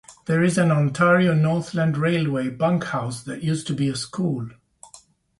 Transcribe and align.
There 0.25 0.41
is 0.43 0.57
an 0.57 0.71
Ontario 0.71 1.35
Northland 1.35 1.95
Railway 1.95 2.49
bunkhouse 2.49 3.21
that 3.25 3.43
used 3.43 3.67
to 3.67 3.75
be 3.75 3.87
a 3.87 3.95
school. 3.95 4.49